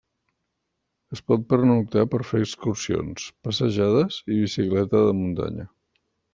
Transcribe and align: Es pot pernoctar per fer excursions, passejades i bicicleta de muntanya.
Es 1.15 1.21
pot 1.31 1.43
pernoctar 1.51 2.07
per 2.15 2.21
fer 2.31 2.41
excursions, 2.47 3.29
passejades 3.49 4.21
i 4.25 4.33
bicicleta 4.43 5.07
de 5.11 5.15
muntanya. 5.23 5.71